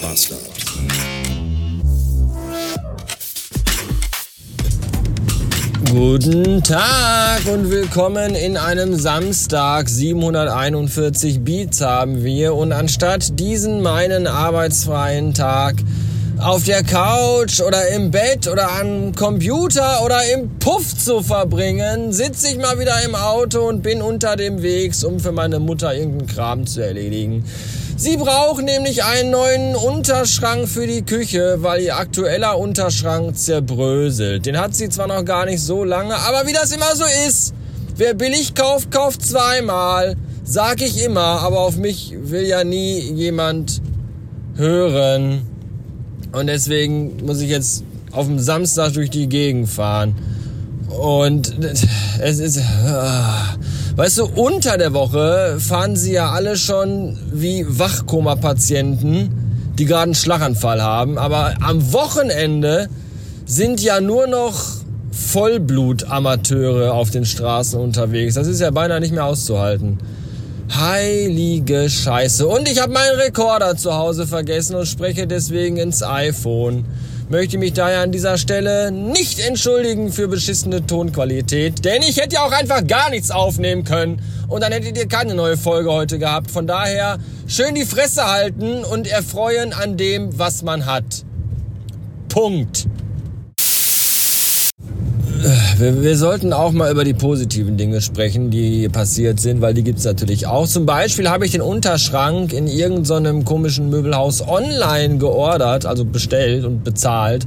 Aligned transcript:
Bastard. 0.00 0.40
Guten 5.90 6.62
Tag 6.62 7.46
und 7.52 7.70
willkommen 7.70 8.34
in 8.34 8.56
einem 8.56 8.94
Samstag. 8.94 9.88
741 9.88 11.40
Beats 11.40 11.80
haben 11.80 12.22
wir 12.22 12.54
und 12.54 12.72
anstatt 12.72 13.38
diesen 13.38 13.82
meinen 13.82 14.26
arbeitsfreien 14.26 15.34
Tag 15.34 15.76
auf 16.42 16.64
der 16.64 16.82
Couch 16.82 17.60
oder 17.60 17.88
im 17.88 18.10
Bett 18.10 18.48
oder 18.48 18.70
am 18.80 19.14
Computer 19.14 20.02
oder 20.02 20.20
im 20.32 20.58
Puff 20.58 20.96
zu 20.96 21.22
verbringen, 21.22 22.12
sitze 22.12 22.48
ich 22.48 22.56
mal 22.56 22.78
wieder 22.78 23.02
im 23.04 23.14
Auto 23.14 23.68
und 23.68 23.82
bin 23.82 24.00
unter 24.00 24.36
dem 24.36 24.62
Wegs, 24.62 25.04
um 25.04 25.20
für 25.20 25.32
meine 25.32 25.58
Mutter 25.58 25.94
irgendeinen 25.94 26.26
Kram 26.26 26.66
zu 26.66 26.80
erledigen. 26.80 27.44
Sie 27.96 28.16
braucht 28.16 28.64
nämlich 28.64 29.04
einen 29.04 29.30
neuen 29.30 29.76
Unterschrank 29.76 30.66
für 30.66 30.86
die 30.86 31.02
Küche, 31.02 31.58
weil 31.60 31.82
ihr 31.82 31.96
aktueller 31.96 32.58
Unterschrank 32.58 33.36
zerbröselt. 33.36 34.46
Den 34.46 34.58
hat 34.58 34.74
sie 34.74 34.88
zwar 34.88 35.08
noch 35.08 35.24
gar 35.26 35.44
nicht 35.44 35.60
so 35.60 35.84
lange, 35.84 36.16
aber 36.16 36.46
wie 36.46 36.54
das 36.54 36.72
immer 36.72 36.96
so 36.96 37.04
ist, 37.28 37.52
wer 37.96 38.14
billig 38.14 38.54
kauft, 38.54 38.90
kauft 38.90 39.22
zweimal. 39.22 40.16
Sag 40.42 40.80
ich 40.80 41.04
immer, 41.04 41.42
aber 41.42 41.60
auf 41.60 41.76
mich 41.76 42.14
will 42.18 42.46
ja 42.46 42.64
nie 42.64 42.98
jemand 43.12 43.82
hören. 44.56 45.49
Und 46.32 46.46
deswegen 46.46 47.24
muss 47.24 47.40
ich 47.40 47.50
jetzt 47.50 47.84
auf 48.12 48.26
dem 48.26 48.38
Samstag 48.38 48.92
durch 48.92 49.10
die 49.10 49.28
Gegend 49.28 49.68
fahren. 49.68 50.14
Und 50.88 51.54
es 52.20 52.38
ist... 52.38 52.60
Weißt 53.96 54.18
du, 54.18 54.24
unter 54.24 54.78
der 54.78 54.94
Woche 54.94 55.56
fahren 55.58 55.96
sie 55.96 56.12
ja 56.12 56.30
alle 56.30 56.56
schon 56.56 57.18
wie 57.32 57.66
Wachkoma-Patienten, 57.68 59.30
die 59.78 59.84
gerade 59.84 60.04
einen 60.04 60.14
Schlaganfall 60.14 60.80
haben. 60.80 61.18
Aber 61.18 61.54
am 61.60 61.92
Wochenende 61.92 62.88
sind 63.44 63.82
ja 63.82 64.00
nur 64.00 64.26
noch 64.26 64.62
Vollblut-Amateure 65.12 66.94
auf 66.94 67.10
den 67.10 67.24
Straßen 67.24 67.80
unterwegs. 67.80 68.36
Das 68.36 68.46
ist 68.46 68.60
ja 68.60 68.70
beinahe 68.70 69.00
nicht 69.00 69.12
mehr 69.12 69.24
auszuhalten. 69.24 69.98
Heilige 70.76 71.90
Scheiße. 71.90 72.46
Und 72.46 72.68
ich 72.68 72.80
habe 72.80 72.92
meinen 72.92 73.16
Rekorder 73.16 73.76
zu 73.76 73.94
Hause 73.94 74.26
vergessen 74.26 74.76
und 74.76 74.86
spreche 74.86 75.26
deswegen 75.26 75.76
ins 75.76 76.02
iPhone. 76.02 76.84
Möchte 77.28 77.58
mich 77.58 77.72
daher 77.72 78.00
an 78.00 78.12
dieser 78.12 78.38
Stelle 78.38 78.92
nicht 78.92 79.40
entschuldigen 79.40 80.12
für 80.12 80.28
beschissene 80.28 80.86
Tonqualität, 80.86 81.84
denn 81.84 82.02
ich 82.02 82.16
hätte 82.16 82.36
ja 82.36 82.42
auch 82.42 82.52
einfach 82.52 82.86
gar 82.86 83.10
nichts 83.10 83.30
aufnehmen 83.30 83.84
können 83.84 84.20
und 84.48 84.62
dann 84.62 84.72
hättet 84.72 84.96
ihr 84.96 85.06
keine 85.06 85.34
neue 85.34 85.56
Folge 85.56 85.92
heute 85.92 86.18
gehabt. 86.18 86.50
Von 86.50 86.66
daher 86.66 87.18
schön 87.46 87.74
die 87.74 87.84
Fresse 87.84 88.26
halten 88.26 88.84
und 88.84 89.06
erfreuen 89.06 89.72
an 89.72 89.96
dem, 89.96 90.38
was 90.38 90.62
man 90.62 90.86
hat. 90.86 91.24
Punkt 92.28 92.86
wir, 95.78 96.02
wir, 96.02 96.16
sollten 96.16 96.52
auch 96.52 96.72
mal 96.72 96.90
über 96.90 97.04
die 97.04 97.14
positiven 97.14 97.76
Dinge 97.76 98.00
sprechen, 98.00 98.50
die 98.50 98.88
passiert 98.88 99.40
sind, 99.40 99.60
weil 99.60 99.74
die 99.74 99.82
gibt's 99.82 100.04
natürlich 100.04 100.46
auch. 100.46 100.66
Zum 100.66 100.86
Beispiel 100.86 101.28
habe 101.30 101.46
ich 101.46 101.52
den 101.52 101.62
Unterschrank 101.62 102.52
in 102.52 102.66
irgendeinem 102.66 103.44
komischen 103.44 103.90
Möbelhaus 103.90 104.46
online 104.46 105.18
geordert, 105.18 105.86
also 105.86 106.04
bestellt 106.04 106.64
und 106.64 106.84
bezahlt 106.84 107.46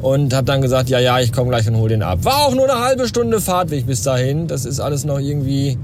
und 0.00 0.34
habe 0.34 0.44
dann 0.44 0.62
gesagt, 0.62 0.90
ja, 0.90 1.00
ja, 1.00 1.18
ich 1.18 1.32
komme 1.32 1.50
gleich 1.50 1.66
und 1.66 1.76
hol 1.76 1.88
den 1.88 2.02
ab. 2.02 2.24
War 2.24 2.46
auch 2.46 2.54
nur 2.54 2.70
eine 2.70 2.84
halbe 2.84 3.08
Stunde 3.08 3.40
Fahrtweg 3.40 3.86
bis 3.86 4.02
dahin. 4.02 4.46
Das 4.46 4.64
ist 4.64 4.78
alles 4.78 5.04
noch 5.04 5.18
irgendwie 5.18 5.78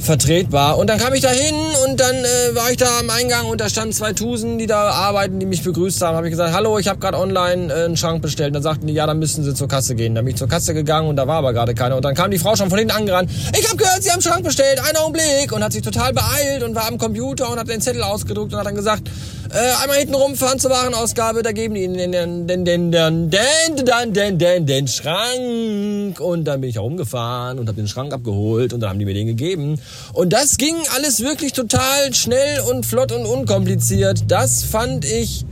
vertretbar. 0.00 0.78
Und 0.78 0.88
dann 0.88 0.98
kam 0.98 1.14
ich 1.14 1.20
da 1.20 1.30
hin 1.30 1.54
und 1.84 2.00
dann 2.00 2.16
äh, 2.16 2.54
war 2.54 2.70
ich 2.70 2.76
da 2.76 2.98
am 2.98 3.10
Eingang 3.10 3.46
und 3.46 3.60
da 3.60 3.68
standen 3.68 3.92
zwei 3.92 4.12
Tusen, 4.12 4.58
die 4.58 4.66
da 4.66 4.90
arbeiten, 4.90 5.38
die 5.38 5.46
mich 5.46 5.62
begrüßt 5.62 6.00
haben. 6.02 6.16
Habe 6.16 6.26
ich 6.26 6.32
gesagt, 6.32 6.54
hallo, 6.54 6.78
ich 6.78 6.88
habe 6.88 6.98
gerade 6.98 7.18
online 7.18 7.72
äh, 7.72 7.84
einen 7.84 7.96
Schrank 7.96 8.22
bestellt. 8.22 8.48
Und 8.48 8.54
dann 8.54 8.62
sagten 8.62 8.86
die, 8.86 8.94
ja, 8.94 9.06
dann 9.06 9.18
müssen 9.18 9.44
sie 9.44 9.54
zur 9.54 9.68
Kasse 9.68 9.94
gehen. 9.94 10.14
Dann 10.14 10.24
bin 10.24 10.32
ich 10.32 10.38
zur 10.38 10.48
Kasse 10.48 10.74
gegangen 10.74 11.08
und 11.08 11.16
da 11.16 11.26
war 11.26 11.36
aber 11.36 11.52
gerade 11.52 11.74
keiner. 11.74 11.96
Und 11.96 12.04
dann 12.04 12.14
kam 12.14 12.30
die 12.30 12.38
Frau 12.38 12.56
schon 12.56 12.70
von 12.70 12.78
hinten 12.78 12.94
angerannt. 12.94 13.30
Ich 13.58 13.66
habe 13.66 13.76
gehört, 13.76 14.02
sie 14.02 14.10
haben 14.10 14.16
einen 14.16 14.22
Schrank 14.22 14.44
bestellt, 14.44 14.80
einen 14.80 14.96
Augenblick. 14.96 15.52
Und 15.52 15.62
hat 15.62 15.72
sich 15.72 15.82
total 15.82 16.12
beeilt 16.12 16.62
und 16.62 16.74
war 16.74 16.88
am 16.88 16.98
Computer 16.98 17.50
und 17.50 17.58
hat 17.58 17.68
den 17.68 17.80
Zettel 17.80 18.02
ausgedruckt 18.02 18.52
und 18.52 18.58
hat 18.58 18.66
dann 18.66 18.74
gesagt, 18.74 19.08
äh, 19.52 19.82
einmal 19.82 19.98
hinten 19.98 20.14
rumfahren 20.14 20.60
zur 20.60 20.70
Warenausgabe, 20.70 21.42
da 21.42 21.50
geben 21.50 21.74
die 21.74 21.82
ihnen 21.82 21.94
den, 21.94 22.12
den, 22.12 22.46
den, 22.46 22.64
den, 22.64 22.92
den, 22.92 23.30
den, 23.30 24.12
den, 24.14 24.38
den, 24.38 24.66
den 24.66 24.88
Schrank. 24.88 26.20
Und 26.20 26.44
dann 26.44 26.60
bin 26.60 26.70
ich 26.70 26.76
herumgefahren 26.76 27.58
und 27.58 27.66
habe 27.66 27.76
den 27.76 27.88
Schrank 27.88 28.12
abgeholt 28.12 28.72
und 28.72 28.80
dann 28.80 28.90
haben 28.90 28.98
die 28.98 29.04
mir 29.04 29.14
den 29.14 29.26
gegeben. 29.26 29.80
Und 30.12 30.32
das 30.32 30.56
ging 30.56 30.74
alles 30.96 31.20
wirklich 31.20 31.52
total 31.52 32.12
schnell 32.12 32.60
und 32.70 32.84
flott 32.84 33.12
und 33.12 33.26
unkompliziert. 33.26 34.24
Das 34.28 34.64
fand 34.64 35.04
ich 35.04 35.44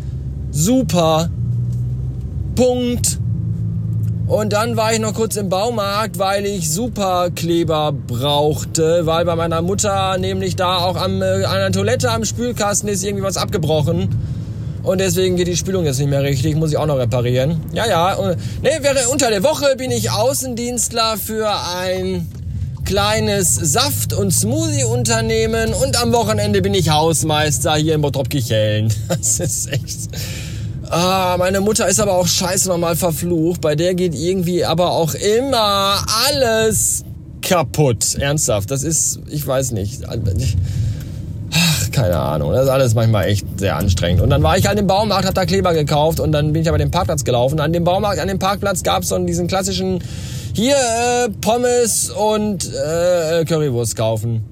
super. 0.50 1.30
Punkt. 2.54 3.18
Und 4.26 4.52
dann 4.52 4.76
war 4.76 4.92
ich 4.92 4.98
noch 4.98 5.14
kurz 5.14 5.36
im 5.36 5.48
Baumarkt, 5.48 6.18
weil 6.18 6.44
ich 6.44 6.70
Superkleber 6.70 7.92
brauchte, 7.92 9.06
weil 9.06 9.24
bei 9.24 9.34
meiner 9.36 9.62
Mutter 9.62 10.18
nämlich 10.18 10.54
da 10.54 10.78
auch 10.78 10.96
am, 10.96 11.22
äh, 11.22 11.44
an 11.44 11.56
der 11.56 11.72
Toilette 11.72 12.10
am 12.10 12.26
Spülkasten 12.26 12.90
ist 12.90 13.04
irgendwie 13.04 13.24
was 13.24 13.38
abgebrochen. 13.38 14.10
Und 14.82 15.00
deswegen 15.00 15.36
geht 15.36 15.46
die 15.48 15.56
Spülung 15.56 15.84
jetzt 15.84 15.98
nicht 15.98 16.10
mehr 16.10 16.22
richtig, 16.22 16.56
muss 16.56 16.70
ich 16.70 16.76
auch 16.76 16.86
noch 16.86 16.98
reparieren. 16.98 17.60
Ja, 17.72 17.86
ja. 17.86 18.18
Wäre, 18.60 19.08
unter 19.10 19.30
der 19.30 19.42
Woche 19.42 19.76
bin 19.76 19.90
ich 19.90 20.10
Außendienstler 20.10 21.16
für 21.16 21.50
ein 21.50 22.28
kleines 22.88 23.54
Saft- 23.54 24.14
und 24.14 24.30
Smoothie-Unternehmen 24.30 25.74
und 25.74 26.00
am 26.00 26.10
Wochenende 26.14 26.62
bin 26.62 26.72
ich 26.72 26.88
Hausmeister 26.88 27.74
hier 27.74 27.94
in 27.94 28.00
Bottrop-Kicheln. 28.00 28.90
Das 29.08 29.40
ist 29.40 29.70
echt... 29.70 30.08
Ah, 30.88 31.36
meine 31.38 31.60
Mutter 31.60 31.86
ist 31.86 32.00
aber 32.00 32.14
auch 32.14 32.26
scheiße 32.26 32.70
nochmal 32.70 32.96
verflucht. 32.96 33.60
Bei 33.60 33.74
der 33.74 33.94
geht 33.94 34.14
irgendwie 34.14 34.64
aber 34.64 34.92
auch 34.92 35.12
immer 35.12 36.02
alles 36.26 37.04
kaputt. 37.42 38.14
Ernsthaft. 38.14 38.70
Das 38.70 38.82
ist, 38.84 39.20
ich 39.28 39.46
weiß 39.46 39.72
nicht. 39.72 40.04
Ach, 41.52 41.90
keine 41.92 42.18
Ahnung. 42.18 42.52
Das 42.52 42.64
ist 42.64 42.70
alles 42.70 42.94
manchmal 42.94 43.26
echt 43.26 43.46
sehr 43.58 43.76
anstrengend. 43.76 44.22
Und 44.22 44.30
dann 44.30 44.42
war 44.42 44.56
ich 44.56 44.66
halt 44.66 44.78
im 44.78 44.86
Baumarkt, 44.86 45.26
hab 45.26 45.34
da 45.34 45.44
Kleber 45.44 45.74
gekauft 45.74 46.20
und 46.20 46.32
dann 46.32 46.54
bin 46.54 46.62
ich 46.62 46.68
aber 46.70 46.78
den 46.78 46.90
Parkplatz 46.90 47.22
gelaufen. 47.22 47.60
An 47.60 47.74
dem 47.74 47.84
Baumarkt, 47.84 48.18
an 48.18 48.28
dem 48.28 48.38
Parkplatz 48.38 48.82
gab 48.82 49.02
es 49.02 49.10
so 49.10 49.18
diesen 49.18 49.46
klassischen 49.46 50.02
hier 50.54 50.74
äh, 50.74 51.28
Pommes 51.40 52.10
und 52.10 52.66
äh, 52.66 53.44
Currywurst 53.44 53.96
kaufen. 53.96 54.42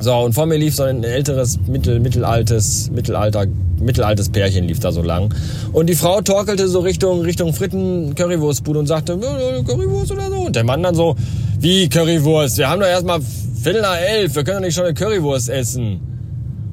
So, 0.00 0.12
und 0.16 0.32
vor 0.32 0.46
mir 0.46 0.56
lief 0.56 0.74
so 0.74 0.82
ein 0.82 1.04
älteres, 1.04 1.58
mittel, 1.66 2.00
mittelaltes, 2.00 2.90
mittelalter, 2.90 3.46
mittelaltes 3.78 4.28
Pärchen 4.28 4.66
lief 4.66 4.80
da 4.80 4.90
so 4.90 5.02
lang. 5.02 5.32
Und 5.72 5.88
die 5.88 5.94
Frau 5.94 6.20
torkelte 6.20 6.66
so 6.68 6.80
Richtung, 6.80 7.20
Richtung 7.22 7.54
Fritten 7.54 8.14
Currywurstbude 8.14 8.80
und 8.80 8.86
sagte, 8.86 9.16
Currywurst 9.16 10.12
oder 10.12 10.28
so. 10.28 10.36
Und 10.46 10.56
der 10.56 10.64
Mann 10.64 10.82
dann 10.82 10.94
so, 10.94 11.16
wie 11.58 11.88
Currywurst? 11.88 12.58
Wir 12.58 12.68
haben 12.68 12.80
doch 12.80 12.88
erstmal 12.88 13.20
Viertel 13.62 13.82
nach 13.82 13.96
elf, 13.96 14.34
wir 14.34 14.44
können 14.44 14.58
doch 14.58 14.66
nicht 14.66 14.74
schon 14.74 14.84
eine 14.84 14.94
Currywurst 14.94 15.48
essen. 15.48 16.00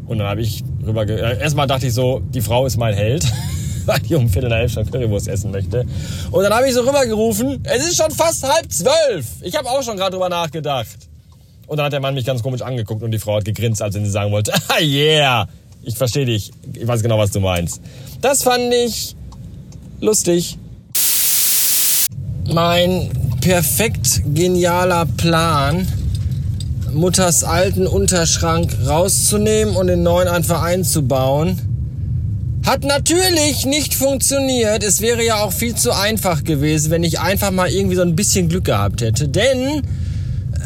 Und 0.08 0.18
dann 0.18 0.28
habe 0.28 0.42
ich 0.42 0.64
rüber, 0.86 1.08
äh, 1.08 1.40
erstmal 1.40 1.68
dachte 1.68 1.88
ich 1.88 1.94
so, 1.94 2.22
die 2.34 2.42
Frau 2.42 2.66
ist 2.66 2.78
mein 2.78 2.94
Held. 2.94 3.24
weil 3.86 4.00
die 4.00 4.16
um 4.16 4.30
Viertel 4.30 4.50
nach 4.50 4.58
elf 4.58 4.72
schon 4.72 4.90
Currywurst 4.90 5.28
essen 5.28 5.52
möchte. 5.52 5.86
Und 6.32 6.44
dann 6.44 6.54
habe 6.54 6.68
ich 6.68 6.74
so 6.74 6.82
rübergerufen, 6.82 7.64
es 7.64 7.88
ist 7.88 7.98
schon 7.98 8.12
fast 8.12 8.44
halb 8.44 8.72
zwölf. 8.72 9.26
Ich 9.42 9.56
habe 9.56 9.70
auch 9.70 9.84
schon 9.84 9.98
gerade 9.98 10.12
drüber 10.12 10.30
nachgedacht. 10.30 11.10
Und 11.68 11.78
dann 11.78 11.86
hat 11.86 11.94
der 11.94 12.02
Mann 12.02 12.14
mich 12.14 12.26
ganz 12.26 12.44
komisch 12.44 12.62
angeguckt 12.62 13.02
und 13.02 13.12
die 13.12 13.20
Frau 13.20 13.38
hat 13.38 13.46
gegrinst, 13.46 13.82
als 13.82 13.96
wenn 13.96 14.04
sie 14.04 14.12
sagen 14.12 14.32
wollte, 14.32 14.54
ah 14.68 14.82
yeah, 14.82 15.48
ich 15.84 15.96
verstehe 15.96 16.26
dich, 16.26 16.52
ich 16.74 16.86
weiß 16.86 17.02
genau, 17.02 17.18
was 17.18 17.32
du 17.32 17.40
meinst. 17.40 17.82
Das 18.22 18.44
fand 18.44 18.74
ich 18.74 19.16
lustig. 20.00 20.58
Mein 22.54 23.10
perfekt 23.40 24.22
genialer 24.34 25.06
Plan, 25.06 25.88
Mutters 26.92 27.44
alten 27.44 27.88
Unterschrank 27.88 28.76
rauszunehmen 28.86 29.76
und 29.76 29.88
den 29.88 30.04
neuen 30.04 30.28
einfach 30.28 30.62
einzubauen, 30.62 31.71
hat 32.66 32.84
natürlich 32.84 33.66
nicht 33.66 33.96
funktioniert. 33.96 34.84
Es 34.84 35.02
wäre 35.02 35.24
ja 35.24 35.38
auch 35.38 35.52
viel 35.52 35.76
zu 35.76 35.92
einfach 35.92 36.44
gewesen, 36.44 36.92
wenn 36.92 37.04
ich 37.04 37.20
einfach 37.20 37.52
mal 37.52 37.70
irgendwie 37.70 37.96
so 37.96 38.04
ein 38.04 38.16
bisschen 38.16 38.50
Glück 38.50 38.66
gehabt 38.66 39.02
hätte. 39.02 39.28
Denn 39.28 39.82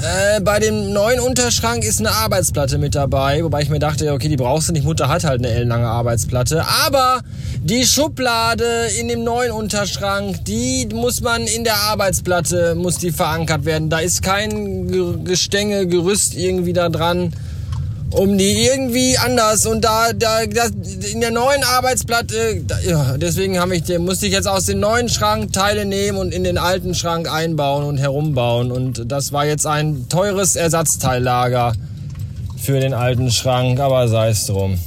äh, 0.03 0.41
bei 0.41 0.59
dem 0.59 0.91
neuen 0.91 1.21
Unterschrank 1.21 1.85
ist 1.85 1.99
eine 1.99 2.11
Arbeitsplatte 2.11 2.77
mit 2.77 2.95
dabei, 2.95 3.43
wobei 3.43 3.61
ich 3.61 3.69
mir 3.69 3.79
dachte, 3.79 4.11
okay, 4.11 4.27
die 4.27 4.35
brauchst 4.35 4.67
du 4.67 4.73
nicht. 4.73 4.83
Mutter 4.83 5.07
hat 5.07 5.23
halt 5.23 5.39
eine 5.39 5.53
ellenlange 5.53 5.87
Arbeitsplatte. 5.87 6.65
Aber 6.85 7.21
die 7.63 7.85
Schublade 7.85 8.65
in 8.99 9.07
dem 9.07 9.23
neuen 9.23 9.51
Unterschrank, 9.51 10.43
die 10.45 10.87
muss 10.93 11.21
man 11.21 11.43
in 11.43 11.63
der 11.63 11.75
Arbeitsplatte, 11.75 12.75
muss 12.75 12.97
die 12.97 13.11
verankert 13.11 13.63
werden. 13.63 13.89
Da 13.89 13.99
ist 13.99 14.21
kein 14.21 15.23
Gestänge, 15.23 15.87
Gerüst 15.87 16.35
irgendwie 16.35 16.73
da 16.73 16.89
dran 16.89 17.31
um 18.11 18.37
die 18.37 18.65
irgendwie 18.65 19.17
anders 19.17 19.65
und 19.65 19.83
da, 19.83 20.13
da, 20.13 20.45
da 20.45 20.65
in 21.11 21.21
der 21.21 21.31
neuen 21.31 21.63
Arbeitsplatte, 21.63 22.61
da, 22.65 22.79
ja, 22.79 23.17
deswegen 23.17 23.59
habe 23.59 23.75
ich, 23.75 23.99
musste 23.99 24.27
ich 24.27 24.33
jetzt 24.33 24.47
aus 24.47 24.65
dem 24.65 24.79
neuen 24.79 25.09
Schrank 25.09 25.51
Teile 25.51 25.85
nehmen 25.85 26.17
und 26.17 26.33
in 26.33 26.43
den 26.43 26.57
alten 26.57 26.93
Schrank 26.93 27.31
einbauen 27.31 27.83
und 27.83 27.97
herumbauen 27.97 28.71
und 28.71 29.11
das 29.11 29.33
war 29.33 29.45
jetzt 29.45 29.65
ein 29.65 30.07
teures 30.07 30.55
Ersatzteillager 30.55 31.73
für 32.57 32.79
den 32.79 32.93
alten 32.93 33.31
Schrank, 33.31 33.79
aber 33.79 34.07
sei 34.07 34.29
es 34.29 34.45
drum. 34.45 34.79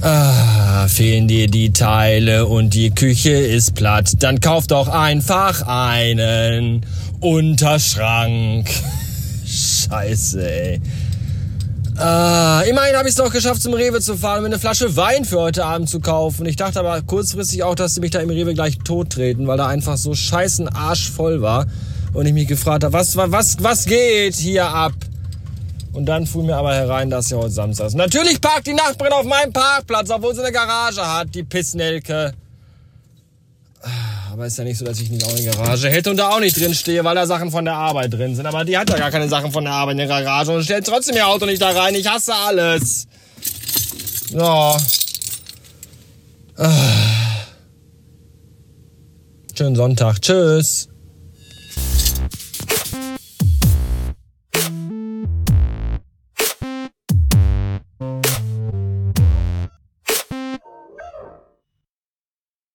Ah, 0.00 0.86
fehlen 0.86 1.26
dir 1.26 1.48
die 1.48 1.72
Teile 1.72 2.46
und 2.46 2.74
die 2.74 2.90
Küche 2.90 3.32
ist 3.32 3.74
platt, 3.74 4.12
dann 4.20 4.40
kauf 4.40 4.68
doch 4.68 4.86
einfach 4.86 5.66
einen 5.66 6.86
Unterschrank. 7.20 8.70
Scheiße, 9.88 10.50
ey. 10.50 10.80
Ah, 11.96 12.62
immerhin 12.68 12.94
habe 12.94 13.08
ich 13.08 13.12
es 13.12 13.16
doch 13.16 13.32
geschafft, 13.32 13.60
zum 13.60 13.74
Rewe 13.74 14.00
zu 14.00 14.16
fahren 14.16 14.38
und 14.38 14.42
mir 14.42 14.48
eine 14.48 14.58
Flasche 14.60 14.96
Wein 14.96 15.24
für 15.24 15.40
heute 15.40 15.64
Abend 15.64 15.88
zu 15.88 15.98
kaufen. 15.98 16.46
Ich 16.46 16.54
dachte 16.54 16.78
aber 16.78 17.02
kurzfristig 17.02 17.64
auch, 17.64 17.74
dass 17.74 17.94
sie 17.94 18.00
mich 18.00 18.12
da 18.12 18.20
im 18.20 18.30
Rewe 18.30 18.54
gleich 18.54 18.78
tot 18.78 19.10
treten, 19.10 19.48
weil 19.48 19.58
da 19.58 19.66
einfach 19.66 19.96
so 19.96 20.14
scheißen 20.14 20.68
arschvoll 20.68 21.42
war. 21.42 21.66
Und 22.14 22.26
ich 22.26 22.32
mich 22.32 22.46
gefragt 22.46 22.84
habe, 22.84 22.92
was, 22.92 23.16
was, 23.16 23.56
was 23.60 23.84
geht 23.84 24.36
hier 24.36 24.68
ab? 24.68 24.92
Und 25.92 26.06
dann 26.06 26.26
fuhr 26.26 26.44
mir 26.44 26.56
aber 26.56 26.72
herein, 26.72 27.10
dass 27.10 27.30
ja 27.30 27.38
heute 27.38 27.50
Samstag 27.50 27.88
ist. 27.88 27.94
Natürlich 27.94 28.40
parkt 28.40 28.68
die 28.68 28.74
Nachbarin 28.74 29.12
auf 29.12 29.24
meinem 29.24 29.52
Parkplatz, 29.52 30.08
obwohl 30.10 30.34
sie 30.34 30.42
eine 30.42 30.52
Garage 30.52 31.04
hat, 31.04 31.34
die 31.34 31.42
Pissnelke. 31.42 32.32
Aber 34.38 34.46
ist 34.46 34.56
ja 34.56 34.62
nicht 34.62 34.78
so, 34.78 34.84
dass 34.84 35.00
ich 35.00 35.10
nicht 35.10 35.24
auch 35.24 35.34
eine 35.34 35.42
Garage 35.42 35.90
hätte 35.90 36.12
und 36.12 36.16
da 36.16 36.28
auch 36.28 36.38
nicht 36.38 36.56
drin 36.56 36.72
stehe, 36.72 37.02
weil 37.02 37.16
da 37.16 37.26
Sachen 37.26 37.50
von 37.50 37.64
der 37.64 37.74
Arbeit 37.74 38.12
drin 38.12 38.36
sind. 38.36 38.46
Aber 38.46 38.64
die 38.64 38.78
hat 38.78 38.88
ja 38.88 38.96
gar 38.96 39.10
keine 39.10 39.28
Sachen 39.28 39.50
von 39.50 39.64
der 39.64 39.72
Arbeit 39.72 39.94
in 39.94 39.98
der 39.98 40.06
Garage 40.06 40.52
und 40.52 40.62
stellt 40.62 40.86
trotzdem 40.86 41.16
ihr 41.16 41.26
Auto 41.26 41.44
nicht 41.44 41.60
da 41.60 41.70
rein. 41.70 41.96
Ich 41.96 42.06
hasse 42.06 42.32
alles. 42.32 43.08
So. 44.30 44.38
Ah. 44.38 44.76
Schönen 49.56 49.74
Sonntag. 49.74 50.22
Tschüss. 50.22 50.88